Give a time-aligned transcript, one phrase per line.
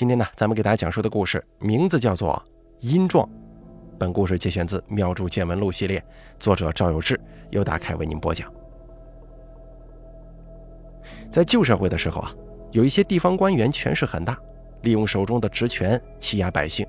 [0.00, 2.42] 今天呢，咱们给大家讲述的故事名字叫做
[2.88, 3.22] 《阴状》。
[3.98, 6.02] 本故事节选自《妙著见闻录》系列，
[6.38, 7.20] 作者赵有志，
[7.50, 8.50] 由打开为您播讲。
[11.30, 12.34] 在旧社会的时候啊，
[12.72, 14.38] 有一些地方官员权势很大，
[14.84, 16.86] 利用手中的职权欺压百姓。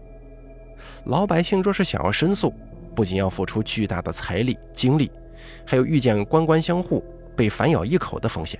[1.04, 2.54] 老百姓若是想要申诉，
[2.96, 5.12] 不仅要付出巨大的财力、精力，
[5.66, 7.04] 还有遇见官官相护、
[7.36, 8.58] 被反咬一口的风险。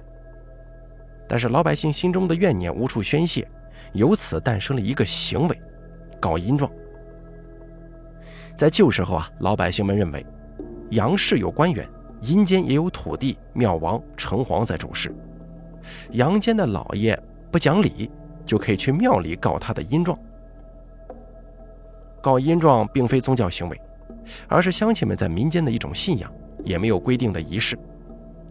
[1.26, 3.48] 但是老百姓心中的怨念无处宣泄。
[3.94, 5.62] 由此诞生了一个行为，
[6.20, 6.72] 搞阴状。
[8.56, 10.26] 在旧时候啊，老百姓们认为，
[10.92, 11.88] 阳世有官员，
[12.22, 15.14] 阴间也有土地、庙王、城隍在主事。
[16.12, 17.20] 阳间的老爷
[17.52, 18.12] 不讲理，
[18.46, 20.18] 就可以去庙里告他的阴状。
[22.22, 23.82] 告阴状并非宗教行为，
[24.48, 26.32] 而是乡亲们在民间的一种信仰，
[26.64, 27.76] 也没有规定的仪式，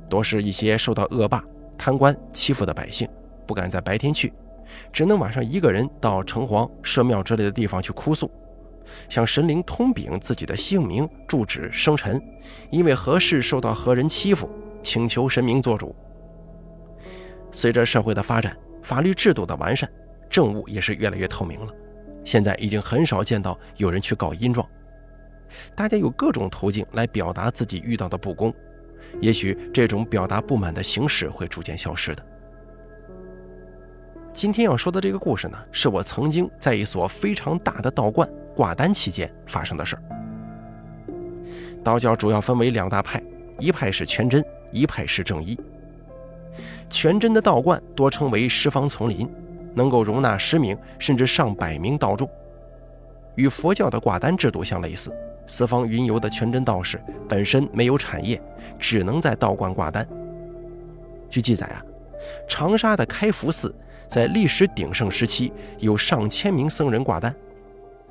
[0.08, 1.44] 多是一些受到恶霸、
[1.78, 3.08] 贪官欺负的百姓，
[3.46, 4.32] 不敢在白天去。
[4.92, 8.30] 只能晚上一个人到城隍、社庙之类的地方去哭诉，
[9.08, 12.20] 向神灵通禀自己的姓名、住址、生辰，
[12.70, 14.50] 因为何事受到何人欺负，
[14.82, 15.94] 请求神明做主。
[17.52, 19.90] 随着社会的发展，法律制度的完善，
[20.28, 21.72] 政务也是越来越透明了。
[22.24, 24.66] 现在已经很少见到有人去告阴状，
[25.74, 28.54] 大家有各种途径来表达自己遇到的不公，
[29.20, 32.26] 也许这种表达不满的形式会逐渐消失的。
[34.40, 40.02] 今天要说的这个故事呢，是我曾经在一所非常大的道观挂单期间发生的事儿。
[41.84, 43.22] 道教主要分为两大派，
[43.58, 45.60] 一派是全真，一派是正一。
[46.88, 49.30] 全真的道观多称为十方丛林，
[49.74, 52.26] 能够容纳十名甚至上百名道众，
[53.34, 55.12] 与佛教的挂单制度相类似。
[55.46, 58.40] 四方云游的全真道士本身没有产业，
[58.78, 60.08] 只能在道观挂单。
[61.28, 61.84] 据记载啊，
[62.48, 63.74] 长沙的开福寺。
[64.10, 67.32] 在历史鼎盛时期，有上千名僧人挂单，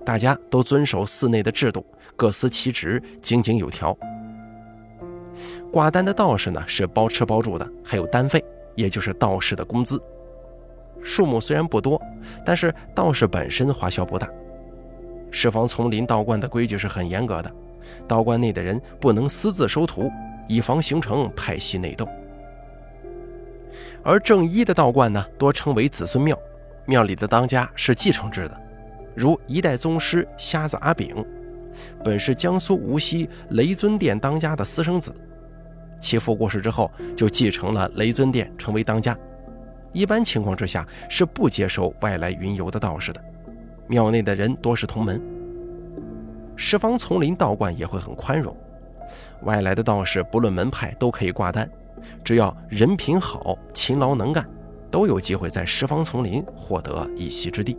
[0.06, 3.96] 大家都遵守寺内的制度，各司其职，井井有条。
[5.74, 8.42] 挂单的道士呢，是包吃包住的，还有单费，
[8.76, 10.02] 也就是道士的工资。
[11.04, 12.02] 数目虽然不多，
[12.46, 14.26] 但是道士本身花销不大。
[15.32, 17.52] 十方丛林道观的规矩是很严格的，
[18.08, 20.10] 道观内的人不能私自收徒，
[20.48, 22.08] 以防形成派系内斗。
[24.04, 26.38] 而正一的道观呢，多称为子孙庙，
[26.86, 28.62] 庙里的当家是继承制的，
[29.16, 31.26] 如一代宗师瞎子阿炳，
[32.04, 35.14] 本是江苏无锡雷尊殿当家的私生子，
[36.00, 39.18] 其父过世之后就继承了雷尊殿，成为当家。
[39.92, 43.22] 一般情况之下是不接受外来云游的道士的，
[43.88, 45.22] 庙内的人多是同门。
[46.56, 48.56] 十方丛林道观也会很宽容，
[49.44, 51.70] 外来的道士不论门派都可以挂单。
[52.24, 54.48] 只要人品好、勤劳能干，
[54.92, 57.78] 都有机会在十方丛林获得一席之地。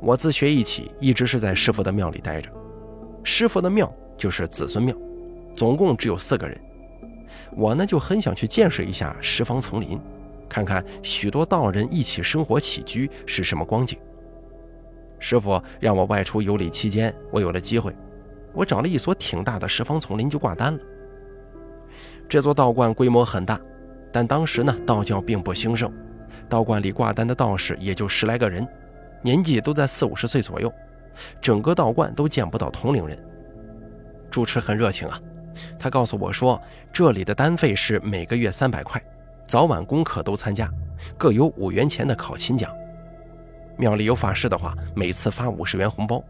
[0.00, 2.50] 我自学艺起，一直是在师傅的庙里待着。
[3.22, 4.94] 师傅的庙就是子孙庙，
[5.56, 6.60] 总共只有四个人。
[7.56, 9.98] 我呢就很想去见识一下十方丛林，
[10.48, 13.98] 看看许多道人一起生活起居是什么光景。
[15.18, 17.96] 师傅让我外出游历期间，我有了机会，
[18.52, 20.80] 我找了一所挺大的十方丛林就挂单了。
[22.28, 23.60] 这座道观规模很大，
[24.12, 25.92] 但当时呢，道教并不兴盛，
[26.48, 28.66] 道观里挂单的道士也就十来个人，
[29.22, 30.72] 年纪都在四五十岁左右，
[31.40, 33.18] 整个道观都见不到同龄人。
[34.30, 35.20] 主持很热情啊，
[35.78, 36.60] 他告诉我说，
[36.92, 39.00] 这里的单费是每个月三百块，
[39.46, 40.68] 早晚功课都参加，
[41.16, 42.74] 各有五元钱的考勤奖。
[43.76, 46.22] 庙里有法事的话，每次发五十元红包，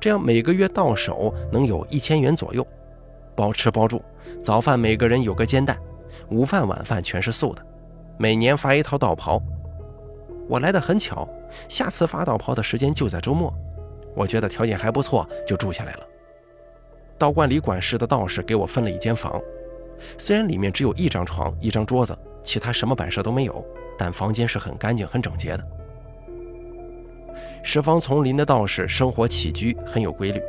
[0.00, 2.66] 这样每个月到手能有一千元左右。
[3.36, 4.02] 包吃包住，
[4.42, 5.78] 早饭每个人有个煎蛋，
[6.30, 7.64] 午饭晚饭全是素的。
[8.18, 9.40] 每年发一套道袍，
[10.48, 11.28] 我来的很巧，
[11.68, 13.52] 下次发道袍的时间就在周末。
[14.14, 16.00] 我觉得条件还不错，就住下来了。
[17.18, 19.38] 道观里管事的道士给我分了一间房，
[20.16, 23.62] 虽然里面只有一张床、一张桌子，其他什么摆设都没有，
[23.98, 25.64] 但房间是很干净、很整洁的。
[27.62, 30.40] 十方丛林的道士生活起居很有规律。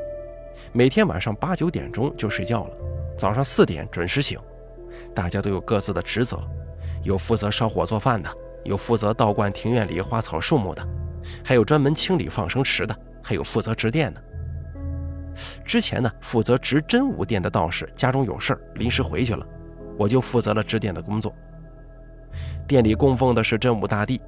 [0.77, 2.71] 每天晚上八九点钟就睡觉了，
[3.17, 4.39] 早上四点准时醒。
[5.11, 6.39] 大家都有各自的职责，
[7.01, 8.29] 有负责烧火做饭的，
[8.63, 10.87] 有负责道观庭院里花草树木的，
[11.43, 14.21] 还有专门清理放生池的，还有负责值殿的。
[15.65, 19.43] 之前呢，负责值真武殿的道士家中有事儿，临时回去了，
[19.97, 21.33] 我就负责了值殿的工作。
[22.67, 24.21] 殿里供奉的是真武大帝，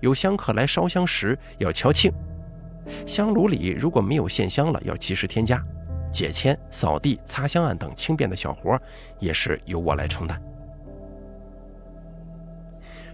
[0.00, 2.10] 有香客来烧香时要敲磬。
[3.06, 5.62] 香炉里如果没有线香了，要及时添加。
[6.12, 8.80] 解签、扫地、擦香案等轻便的小活，
[9.18, 10.40] 也是由我来承担。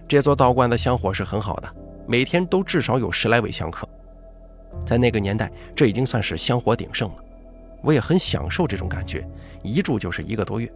[0.07, 1.75] 这座道观的香火是很好的，
[2.05, 3.89] 每天都至少有十来位香客。
[4.85, 7.15] 在那个年代，这已经算是香火鼎盛了。
[7.81, 9.27] 我也很享受这种感觉，
[9.63, 10.71] 一住就是一个多月。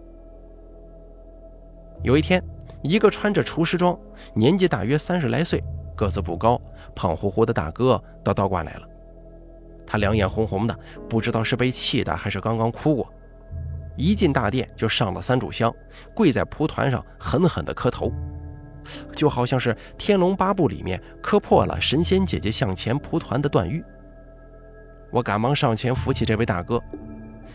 [2.02, 2.44] 有一天，
[2.82, 3.96] 一个穿着厨师装、
[4.34, 5.64] 年纪大约三十来岁、
[5.96, 6.62] 个子不高、
[6.94, 8.88] 胖乎乎的大哥到道观来了。
[9.88, 10.78] 他两眼红红的，
[11.10, 13.12] 不知道是被气的还是刚刚哭过。
[13.98, 15.74] 一进大殿就上了三炷香，
[16.14, 18.12] 跪在蒲团上狠狠地磕头，
[19.14, 23.84] 就好像是《天龙八部》里面磕破了神仙姐姐向前蒲团的段誉。
[25.12, 26.82] 我赶忙上前扶起这位大哥，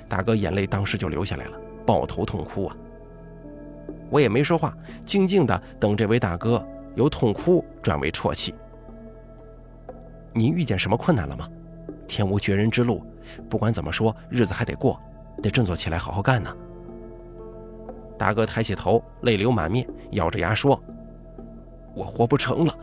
[0.08, 2.76] 大哥眼泪当时就流下来了，抱头痛哭啊。
[4.08, 6.64] 我也没说话，静静的等这位大哥
[6.94, 8.54] 由痛哭转为啜泣。
[10.32, 11.48] 您遇见什么困难了吗？
[12.06, 13.04] 天无绝人之路，
[13.48, 15.00] 不管怎么说，日子还得过，
[15.42, 16.54] 得振作起来，好好干呢。
[18.18, 20.80] 大哥抬起头，泪流满面，咬着牙说
[21.94, 22.74] ：“我活不成了。”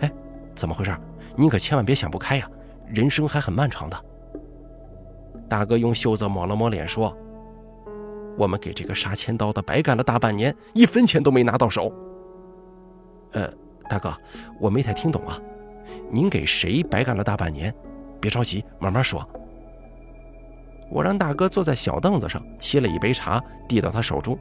[0.00, 0.12] 哎，
[0.54, 0.96] 怎么回事？
[1.36, 2.50] 您可千万别想不开呀！
[2.86, 4.04] 人生还很漫长的。
[5.48, 7.16] 大哥用袖子抹了抹脸，说
[8.38, 11.92] ：“我们给这个杀千刀的白干了大半年，一分钱都没拿到手。”
[13.32, 13.52] 呃，
[13.88, 14.14] 大哥，
[14.60, 15.38] 我没太听懂啊。
[16.10, 17.74] 您给谁白干了大半年？
[18.20, 19.26] 别着急，慢慢说。
[20.90, 24.38] 我让大哥坐在小凳子上，沏了一杯茶，递到他手中。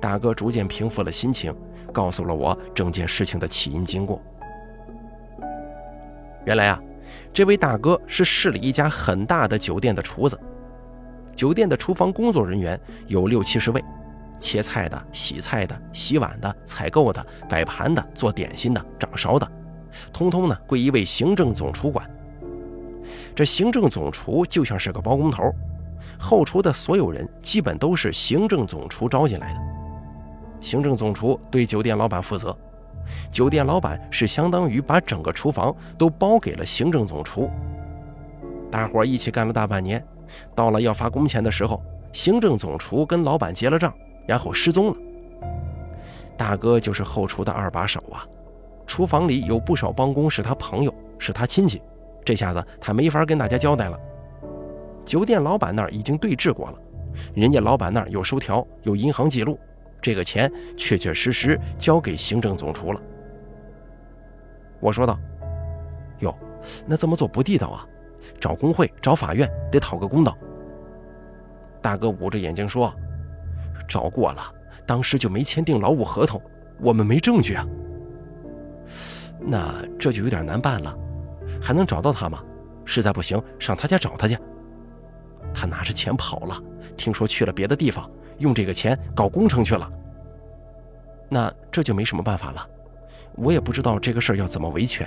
[0.00, 1.54] 大哥逐渐平复了心情，
[1.92, 4.20] 告诉了我整件事情的起因经过。
[6.44, 6.80] 原来啊。
[7.32, 10.38] 这位大哥是市里一家很大的酒店的厨子，
[11.34, 12.78] 酒店的厨房工作人员
[13.08, 13.82] 有六七十位，
[14.40, 19.46] 切菜的、洗菜的、洗碗的、采购的、摆盘的、做点心的、掌勺的，
[20.12, 22.08] 通通呢归一位行政总厨管。
[23.34, 25.54] 这行政总厨就像是个包工头，
[26.18, 29.60] 后厨的所有人基本都是行政总厨招进来的。
[30.60, 32.56] 行政总厨对酒店老板负责。
[33.30, 37.50] 酒店老板是相当于把整个厨房都包给了行政总厨，
[38.70, 40.04] 大伙一起干了大半年，
[40.54, 41.82] 到了要发工钱的时候，
[42.12, 43.92] 行政总厨跟老板结了账，
[44.30, 44.96] 然后失踪了。
[46.36, 48.24] 大哥就是后厨的二把手啊，
[48.86, 51.82] 厨房里有不少帮工是他朋友，是他亲戚，
[52.24, 53.98] 这下子他没法跟大家交代了。
[55.04, 56.78] 酒店老板那儿已经对质过了，
[57.34, 59.58] 人家老板那儿有收条，有银行记录。
[60.00, 63.02] 这个钱确确实实交给行政总厨了。
[64.78, 65.18] 我说道
[66.20, 66.32] ：“哟，
[66.86, 67.84] 那这么做不地道啊！
[68.38, 70.38] 找工会、找法院得讨个公道。”
[71.82, 72.94] 大哥捂着眼睛说
[73.88, 74.42] ：“找过了，
[74.86, 76.40] 当时就没签订劳务合同，
[76.80, 77.66] 我们没证据啊。
[79.40, 80.96] 那这就有点难办了，
[81.60, 82.42] 还能找到他吗？
[82.84, 84.36] 实在不行，上他家找他去。
[85.52, 86.60] 他拿着钱跑了，
[86.96, 88.08] 听说去了别的地方。”
[88.40, 89.86] 用这个钱搞工程去了，
[91.28, 92.66] 那这就没什么办法了。
[93.34, 95.06] 我也不知道这个事儿要怎么维权。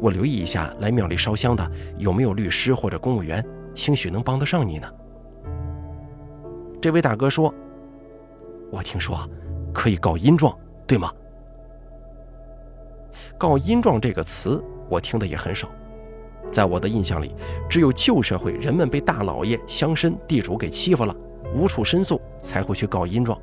[0.00, 3.46] 我留意一下来庙里烧香的有没有律师或者公务员，
[3.76, 4.92] 兴许能帮得上你呢。
[6.80, 7.54] 这位大哥说
[8.72, 9.28] ：“我听说
[9.72, 11.12] 可以告阴状，对吗？”
[13.36, 15.68] 告阴状这个词我听的也很少，
[16.50, 17.34] 在我的印象里，
[17.68, 21.14] 只有旧社会人们被大老爷、乡绅、地主给欺负了。
[21.54, 23.38] 无处申诉，才会去告阴状。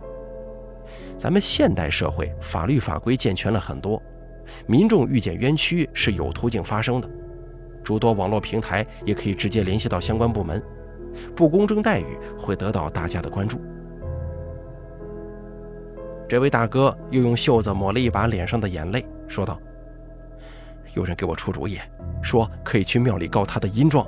[1.16, 4.02] 咱们现代社会法律法规健全了很多，
[4.66, 7.08] 民众遇见冤屈是有途径发生的，
[7.84, 10.60] 诸多网络平台也可以直接联系到相关部门，
[11.36, 13.60] 不公正待遇会得到大家的关注。
[16.30, 19.60] 这位大哥又用袖子抹了一把脸上的眼泪，说道
[20.94, 21.80] ：“有人给我出主意，
[22.22, 24.06] 说可以去庙里告他的阴状，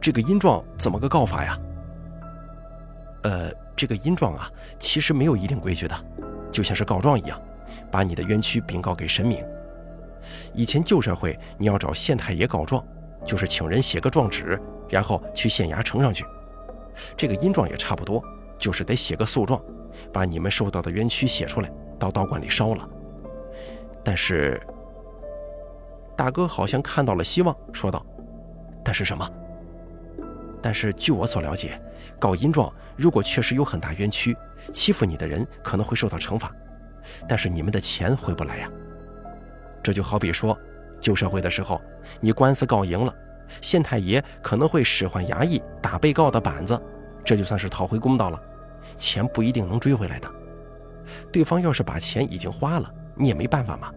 [0.00, 1.58] 这个阴状怎么个告法呀？”
[3.24, 6.04] 呃，这个阴状啊，其实没有一定规矩的，
[6.52, 7.36] 就像是告状一样，
[7.90, 9.44] 把你的冤屈禀告给神明。
[10.54, 12.80] 以前旧社会，你要找县太爷告状，
[13.26, 14.56] 就是请人写个状纸，
[14.88, 16.24] 然后去县衙呈上去。
[17.16, 18.22] 这个阴状也差不多，
[18.56, 19.60] 就是得写个诉状，
[20.12, 22.88] 把你们受到的冤屈写出来，到道观里烧了。
[24.02, 24.60] 但是，
[26.16, 28.04] 大哥好像看到了希望，说道
[28.84, 29.28] ：“但是什么？”
[30.62, 31.80] 但是据我所了解，
[32.18, 34.36] 告阴状如果确实有很大冤屈，
[34.72, 36.54] 欺负你的人可能会受到惩罚，
[37.26, 38.70] 但是你们的钱回不来呀。
[39.82, 40.58] 这就好比说，
[41.00, 41.80] 旧社会的时候，
[42.20, 43.14] 你官司告赢了，
[43.62, 46.78] 县太爷可能会使唤衙役打被告的板子，
[47.24, 48.38] 这就算是讨回公道了，
[49.00, 50.30] 钱不一定能追回来的。
[51.32, 53.90] 对方要是把钱已经花了，你也没办法嘛，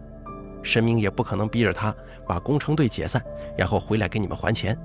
[0.62, 1.94] 神明也不可能逼着他
[2.26, 3.22] 把工程队解散，
[3.56, 4.76] 然后回来给你们还钱。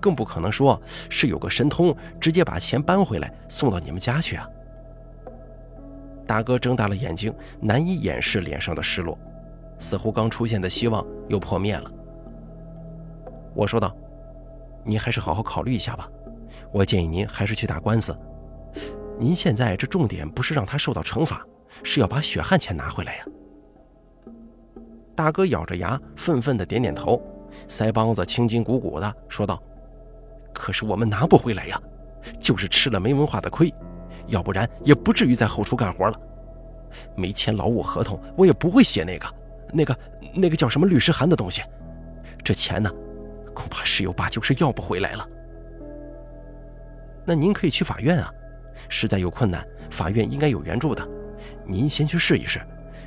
[0.00, 4.48] 更不可能说是有个神通直接把钱搬回来送到你们家去啊！
[6.24, 9.18] 大哥睁大了眼睛，难以掩饰脸上的失落，
[9.76, 11.90] 似乎刚出现的希望又破灭了。
[13.54, 13.92] 我说道
[14.84, 16.08] ：“您还是好好考虑一下吧，
[16.70, 18.16] 我建议您还是去打官司。
[19.18, 21.44] 您现在这重点不是让他受到惩罚，
[21.82, 23.24] 是要把血汗钱拿回来呀。”
[25.14, 27.20] 大哥咬着牙，愤愤地点点头，
[27.68, 29.60] 腮帮子青筋鼓鼓的，说道
[30.54, 31.80] ：“可是我们拿不回来呀，
[32.38, 33.72] 就是吃了没文化的亏，
[34.28, 36.20] 要不然也不至于在后厨干活了。
[37.16, 39.34] 没签劳务合同，我也不会写那个、
[39.72, 39.98] 那个、
[40.32, 41.62] 那个叫什么律师函的东西。
[42.44, 42.88] 这钱呢，
[43.52, 45.28] 恐怕十有八九是要不回来了。
[47.26, 48.32] 那您可以去法院啊，
[48.88, 51.06] 实在有困难，法院应该有援助的。
[51.64, 52.60] 您先去试一试，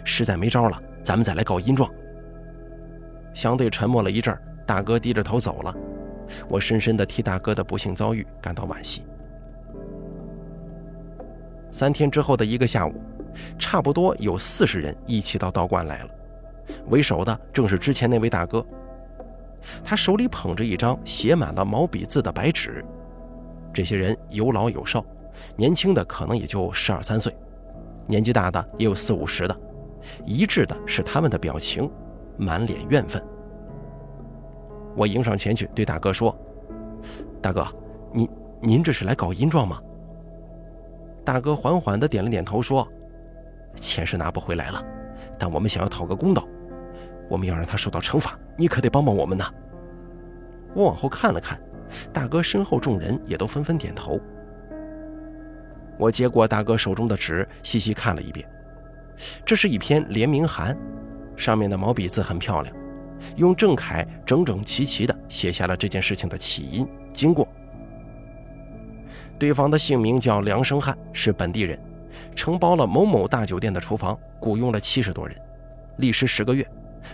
[0.04, 1.90] 实在没招了，咱们再来告阴状。”
[3.34, 5.76] 相对沉默了一阵，大哥低着头走了。
[6.48, 9.04] 我深深地替大哥的不幸遭遇感到惋惜。
[11.72, 12.94] 三天之后的一个下午，
[13.58, 16.10] 差不多有四十人一起到道观来了。
[16.88, 18.66] 为首的正是之前那位大哥，
[19.84, 22.84] 他手里捧着一张写满了毛笔字的白纸。
[23.74, 25.06] 这些人有老有少，
[25.56, 27.36] 年轻的可能也就十二三岁，
[28.08, 29.58] 年纪大的也有四五十的。
[30.26, 31.90] 一致的是他们的表情。
[32.38, 33.22] 满脸怨愤，
[34.96, 36.36] 我迎上前去对大哥说
[37.40, 37.68] ：“大哥，
[38.12, 38.28] 您
[38.60, 39.80] 您这是来搞阴状吗？”
[41.24, 42.88] 大哥缓缓地点了点头，说
[43.76, 44.84] ：“钱是拿不回来了，
[45.38, 46.44] 但我们想要讨个公道，
[47.30, 49.46] 我们要让他受到惩罚，你可得帮帮我们呐。”
[50.74, 51.62] 我往后看了看，
[52.12, 54.20] 大哥身后众人也都纷纷点头。
[56.02, 58.44] 我接过大哥手中的纸，细细看了一遍，
[59.46, 60.76] 这是一篇联名函。
[61.36, 62.76] 上面的毛笔字很漂亮，
[63.36, 67.48] 用正楷整整齐齐地写下了这件事情的起因、经过。
[69.38, 71.80] 对方的姓名叫梁生汉，是本地人，
[72.36, 75.38] 承包了某某大酒店的厨房，雇佣了七十多人，
[75.98, 76.68] 历时十个月，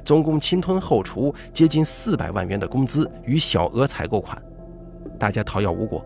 [0.06, 4.42] 总共侵吞后厨接近四百万元的工资与小额采购款，
[5.20, 6.02] 大家讨要无果。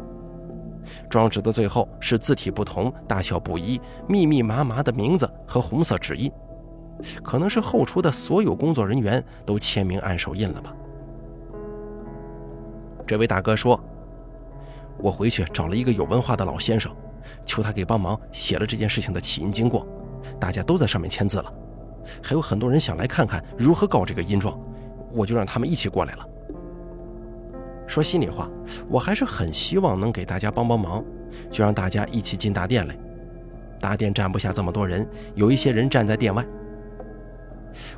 [1.09, 6.31] 状纸的最后是字体不同、大小不一、密密麻麻的名字和红色指印。
[7.23, 10.73] 可能是后厨的所有工作人员都签名按手印了吧？
[13.07, 13.77] 这位大哥说
[14.99, 16.95] ：“我回去找了一个有文化的老先生，
[17.45, 19.85] 求他给帮忙写了这件事情的起因经过，
[20.39, 21.51] 大家都在上面签字了。
[22.21, 24.59] 还有很多人想来看看如何告这个阴状，
[25.11, 26.27] 我就让他们一起过来了。
[27.91, 28.49] 说心里话，
[28.87, 31.03] 我还是很希望能给大家帮帮忙，
[31.51, 32.95] 就让大家一起进大殿来。
[33.81, 35.05] 大殿站不下这么多人，
[35.35, 36.45] 有一些人站在殿外。”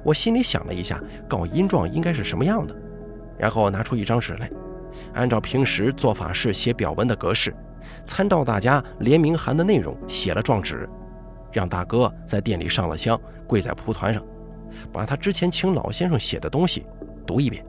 [0.02, 2.76] 我心里想了一下，告阴状应该是什么样的，
[3.38, 4.50] 然后拿出一张纸来，
[5.14, 7.56] 按照平时做法事写表文的格式，
[8.04, 10.90] 参照大家联名函的内容写了状纸，
[11.52, 14.24] 让大哥在店里上了香，跪在蒲团上，
[14.92, 16.84] 把他之前请老先生写的东西
[17.28, 17.64] 读一遍。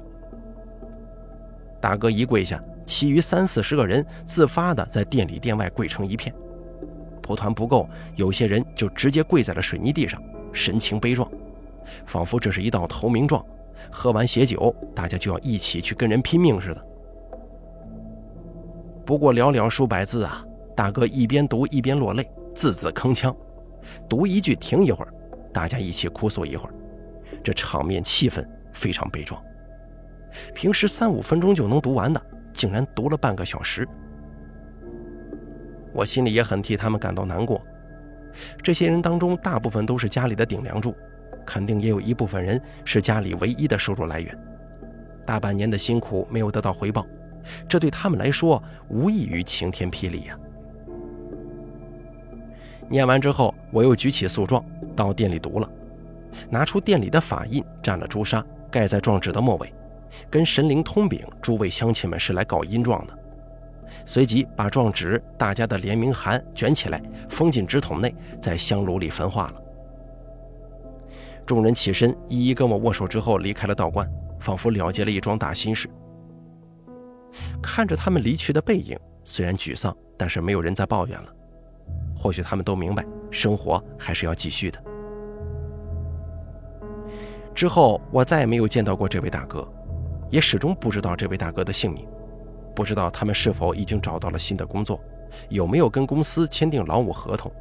[1.84, 6.34] 大哥一跪下，其余三四十个人自发的在店里店外跪成一片，
[7.20, 7.86] 蒲团不够，
[8.16, 10.18] 有些人就直接跪在了水泥地上，
[10.50, 11.30] 神情悲壮。
[12.06, 13.44] 仿佛这是一道投名状，
[13.90, 16.82] 喝完血酒，大家就要一起去跟人拼命似的。
[19.04, 20.42] 不过寥寥数百字啊，
[20.74, 23.36] 大哥一边读一边落泪，字字铿锵，
[24.08, 25.12] 读一句停一会儿，
[25.52, 26.74] 大家一起哭诉一会儿，
[27.44, 29.38] 这场面气氛非常悲壮。
[30.54, 32.20] 平时三五分钟就能读完的，
[32.52, 33.86] 竟然读了半个小时。
[35.92, 37.60] 我心里也很替他们感到难过。
[38.62, 40.94] 这些人当中，大部分都是家里的顶梁柱。
[41.46, 44.34] 肯定也有一部分人是家里唯一的收入来源，
[45.26, 47.06] 大半年的辛苦没有得到回报，
[47.68, 50.38] 这对他们来说无异于晴天霹雳呀！
[52.88, 54.64] 念完之后，我又举起诉状
[54.96, 55.70] 到店里读了，
[56.48, 59.70] 拿出店里的法印，蘸了朱砂，盖在状纸的末尾，
[60.30, 63.18] 跟神灵通禀诸位乡亲们是来告阴状的。
[64.06, 69.62] 随即把状纸、大家的联名函卷起来，封进纸筒内，在香炉里焚化了。
[71.46, 75.88] 众人起身，一一跟我握手之后离开了道观，仿佛了结了一桩大心事。
[77.62, 81.28] 看着他们离去的背影，虽然沮丧，但是没有人再抱怨了。
[82.16, 84.82] 或许他们都明白，生活还是要继续的。
[87.54, 89.66] 之后，我再也没有见到过这位大哥，
[90.34, 92.04] 也始终不知道这位大哥的姓名，
[92.74, 95.00] 不知道他们是否已经找到了新的工作，
[95.48, 97.52] 有没有跟公司签订劳务合同。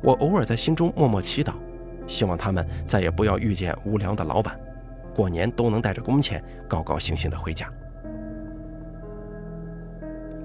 [0.00, 1.52] 我偶尔在心中默默祈祷。
[2.06, 4.58] 希望他们再也不要遇见无良的老板，
[5.14, 7.70] 过年都能带着工钱高高兴兴的回家。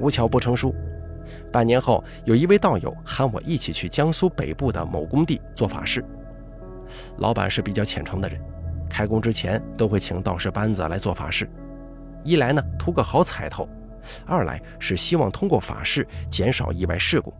[0.01, 0.75] 无巧不成书，
[1.53, 6.03] 半年后，有一位道友喊我一起去江苏北部的某工地做法事。
[7.19, 8.39] 老板是比较虔诚的人，
[8.97, 11.47] 开工之前都会请道士班子来做法事。
[12.23, 13.63] 一来呢，图个好彩头；
[14.25, 17.31] 二来是希望通过法事减少意外事故；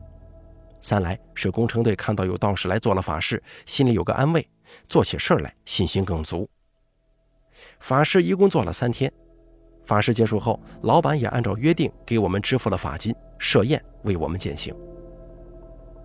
[0.81, 4.47] 三来是工程队看到有道士来做了法事，心里有个安慰，
[4.85, 6.47] 做起事儿来信心更足。
[7.79, 9.11] 法事一共做了三天。
[9.83, 14.75] 法事结束后，老板也按照约定给我们支付了法金，设宴为我们践行。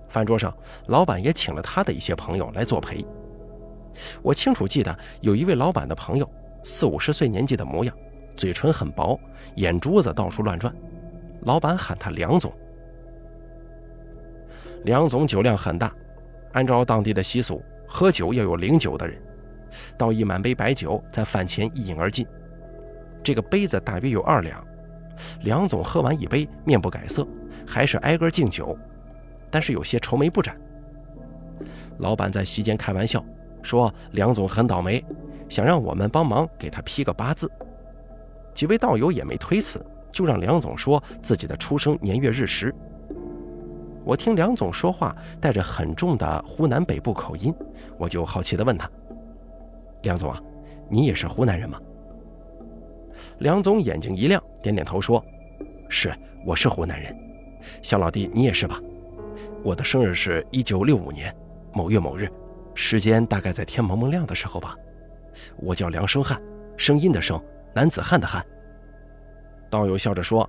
[0.09, 0.57] 饭桌上，
[0.87, 3.05] 老板也请了他的一些朋友来作陪。
[4.23, 6.29] 我清楚记得有一位老板的朋友，
[6.63, 7.95] 四五十岁年纪的模样，
[8.37, 9.19] 嘴唇很薄，
[9.57, 10.75] 眼珠子到处乱转。
[11.43, 12.53] 老板喊他梁总。
[14.85, 15.93] 梁总酒量很大，
[16.53, 19.21] 按照当地的习俗，喝酒要有领酒的人，
[19.97, 22.27] 倒一满杯白酒，在饭前一饮而尽。
[23.25, 24.65] 这个杯子大约有二两，
[25.43, 27.27] 梁总喝完一杯，面不改色，
[27.67, 28.77] 还是挨个敬酒，
[29.51, 30.57] 但是有些愁眉不展。
[31.99, 33.25] 老板在席间开玩笑
[33.63, 35.05] 说：“梁总很倒霉，
[35.49, 37.51] 想让我们帮忙给他批个八字。”
[38.55, 42.75] 几位道友也没推辞，就让梁总说自己的出生年月日时。
[44.05, 47.55] 我听梁总说话带着很重的湖南北部口音，
[47.97, 48.91] 我就好奇地问他
[50.03, 50.41] ：“梁总啊，
[50.91, 51.81] 你也是湖南人吗？”
[53.39, 55.25] 梁总眼睛一亮，点点头说
[55.89, 56.13] ：“是，
[56.45, 57.17] 我是湖南人。
[57.81, 58.81] 小老弟，你也是吧？
[59.63, 61.33] 我的生日是一九六五年
[61.73, 62.29] 某月某日，
[62.75, 64.77] 时间大概在天蒙蒙亮的时候吧。
[65.57, 66.41] 我叫梁生汉，
[66.77, 67.43] 声音的声，
[67.75, 68.45] 男子汉的汉。”
[69.71, 70.49] 道友笑着说：“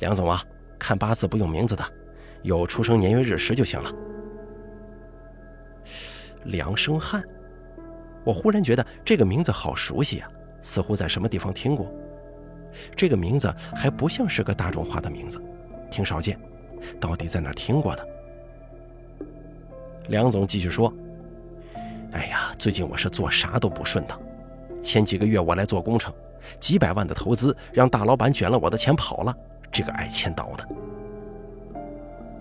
[0.00, 0.42] 梁总啊，
[0.78, 1.84] 看八字不用名字的，
[2.42, 3.92] 有出生年月日时就行了。”
[6.44, 7.22] 梁生汉，
[8.24, 10.30] 我忽然觉得这个名字好熟悉啊。
[10.62, 11.92] 似乎在什么地方听过，
[12.94, 15.42] 这个名字还不像是个大众化的名字，
[15.90, 16.38] 挺少见。
[17.00, 18.08] 到底在哪听过的？
[20.08, 20.92] 梁总继续说
[22.12, 24.20] ：“哎呀，最近我是做啥都不顺当。
[24.82, 26.12] 前几个月我来做工程，
[26.58, 29.34] 几百万的投资让大老板卷了我的钱跑了，
[29.70, 30.68] 这个爱签到的。”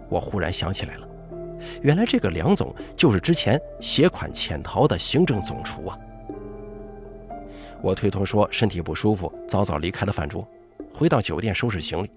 [0.10, 1.08] 我忽然想起来了，
[1.82, 5.98] 原来这个梁总就是之前携款潜逃的行政总厨啊。
[7.82, 10.46] 我推脱说身体不舒服，早早离开了饭桌，
[10.94, 12.10] 回到酒店收拾行李。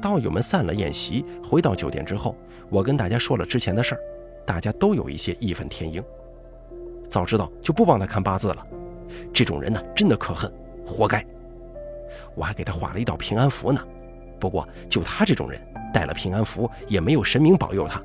[0.00, 2.36] 道友们散了宴席，回到酒店之后，
[2.70, 4.00] 我跟大家说了之前的事儿，
[4.46, 6.02] 大家都有一些义愤填膺。
[7.08, 8.66] 早知道就不帮他看八字了，
[9.32, 10.52] 这种人呢，真的可恨，
[10.86, 11.24] 活该。
[12.34, 13.80] 我还给他画了一道平安符呢，
[14.40, 15.60] 不过就他这种人，
[15.92, 18.02] 带了平安符也没有神明保佑他。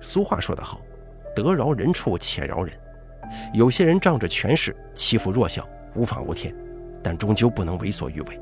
[0.00, 0.80] 俗话说得好，
[1.34, 2.74] 得饶人处且饶人。
[3.54, 6.54] 有些人仗着权势欺负弱小，无法无天，
[7.02, 8.40] 但终究不能为所欲为。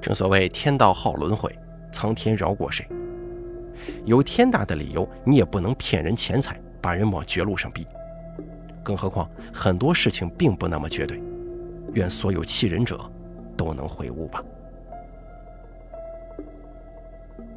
[0.00, 1.54] 正所谓天道好轮回，
[1.92, 2.86] 苍天饶过谁？
[4.04, 7.86] 有天大的理由，你也不能骗人钱财，把人往绝路上逼。
[8.82, 11.22] 更何况很多事情并不那么绝对。
[11.94, 13.00] 愿所有欺人者
[13.56, 14.42] 都能悔悟吧。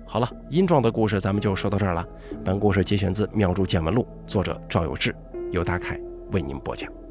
[0.06, 2.06] 好了，阴状的故事咱们就说到这儿了。
[2.44, 5.16] 本故事节选自《妙著见闻录》，作者赵有志，
[5.52, 6.00] 由大凯。
[6.32, 7.03] 为您播讲。